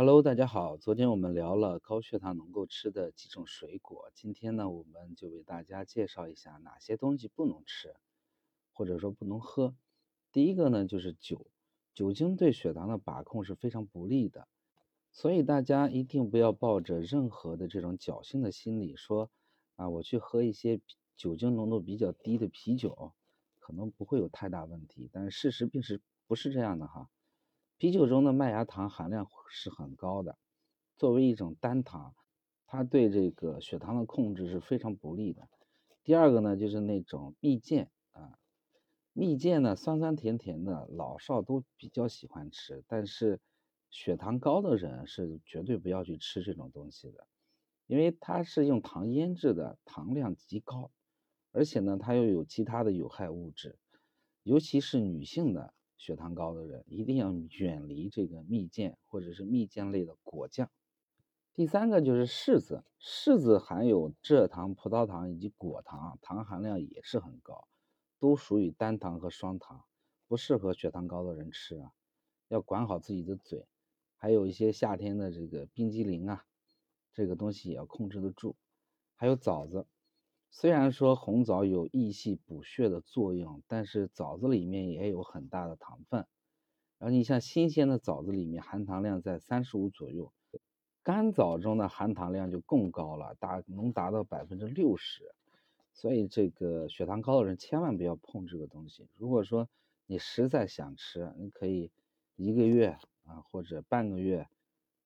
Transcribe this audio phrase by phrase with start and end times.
[0.00, 0.76] Hello，大家好。
[0.76, 7.96] 昨天我们聊了高血糖能够吃的几种水果，今天呢，我们就为大家介绍一下哪些东西不能吃，
[8.72, 9.74] 或者说不能喝。
[10.30, 11.48] 第一个呢，就是酒，
[11.94, 14.46] 酒精对血糖的把控是非常不利的，
[15.10, 19.28] 所以大家一定不要抱着任何的这种侥幸的心理，说
[19.74, 20.80] 啊，我去喝一些
[21.16, 23.14] 酒精浓度比较低的啤酒，
[23.58, 25.10] 可能不会有太大问题。
[25.12, 27.10] 但是事实并是不是这样的哈。
[27.78, 30.36] 啤酒中的麦芽糖含量是很高的，
[30.96, 32.16] 作为一种单糖，
[32.66, 35.48] 它对这个血糖的控制是非常不利的。
[36.02, 38.36] 第二个呢，就是那种蜜饯啊，
[39.12, 43.40] 蜜饯呢酸酸甜甜的，老少都比较喜欢吃，但是
[43.90, 47.28] 血糖高的人是绝对不要去吃这种东西的，
[47.86, 50.90] 因为它是用糖腌制的，糖量极高，
[51.52, 53.78] 而且呢它又有其他的有害物质，
[54.42, 55.74] 尤其是女性的。
[55.98, 60.70] 血糖高的人一定要远离这个蜜饯或者是蜜饯类的果酱。
[61.52, 67.68] 第三个就是柿子，柿子含有蔗糖、葡萄糖以及果糖，糖含量也是很高，
[68.18, 69.84] 都属于单糖和双糖，
[70.26, 71.92] 不适合血糖高的人吃啊，
[72.46, 73.66] 要管好自己的嘴。
[74.16, 76.46] 还有一些夏天的这个冰激凌啊，
[77.12, 78.56] 这个东西也要控制得住。
[79.16, 79.86] 还有枣子。
[80.50, 86.26] 虽然说红枣有益气补血的作用，但是枣子里面也有很大的糖分。
[86.98, 90.32] 然后你像新鲜的枣子里面含糖量在三十五左右，
[91.04, 95.32] 干枣中的含糖量就更高了，达能达到百分之六十。
[95.92, 99.06] 所以这个血糖高的人千万不要碰这个东西。
[99.16, 99.68] 如果说
[100.06, 101.92] 你实在想吃，你可以
[102.34, 104.48] 一个月啊或者半个月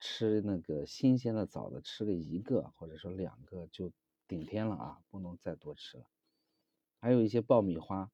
[0.00, 3.92] 吃那个新鲜的枣子，吃个一个或者说两个就。
[4.32, 6.04] 顶天了啊，不能再多吃了。
[7.00, 8.10] 还有一些爆米花，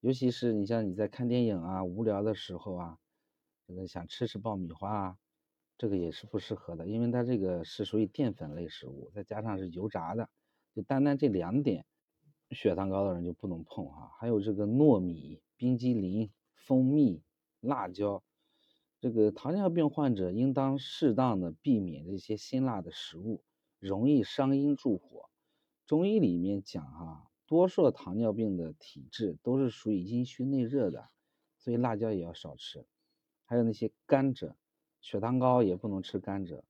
[0.00, 2.98] 尤其是你像你在看电影啊、无聊的时候啊，
[3.64, 5.18] 这个想吃吃爆米花啊，
[5.78, 10.28] 这个也是不适合的，因为它这个是属于淀粉类食物，再加上是油炸的，
[10.74, 11.86] 就单单这两点，
[12.50, 14.10] 血糖高的人就不能碰哈。
[14.18, 17.22] 还有这个糯米、冰激凌、蜂蜜、
[17.60, 18.24] 辣椒，
[18.98, 23.44] 这个糖尿病患者应当适当的避免这些辛辣的食物，
[23.78, 25.30] 容易伤阴助火。
[25.86, 31.10] 中医里面讲哈，多数糖尿病的体质都是属于阴虚内热的，
[31.58, 32.86] 所以辣椒也要少吃。
[33.44, 34.54] 还有那些甘蔗，
[35.02, 36.62] 血糖高也不能吃甘蔗。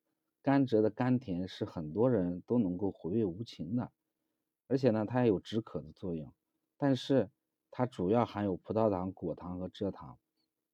[0.42, 3.92] 甘蔗的甘甜是很多人都能够回味无穷的，
[4.66, 6.32] 而且呢，它也有止渴的作用。
[6.76, 7.30] 但是
[7.70, 10.18] 它主要含有葡萄糖、果糖和蔗糖，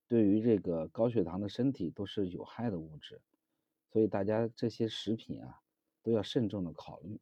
[0.09, 3.21] 对于这个高血糖的身体都是有害的物质，
[3.93, 5.61] 所以大家这些食品啊
[6.03, 7.21] 都要慎重的考虑。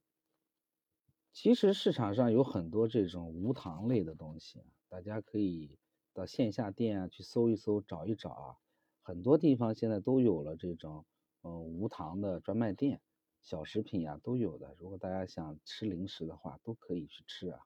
[1.34, 5.78] 其实市场上有很多这种无糖类的东西，大家可以
[6.12, 8.56] 到线下店啊去搜一搜，找一找啊。
[9.03, 11.06] 很多地方现在都有了这种
[11.43, 13.00] 嗯无糖的专卖店，
[13.43, 14.75] 小食品呀都有的。
[14.78, 17.61] 如果大家想吃零食的话，都可以去吃啊。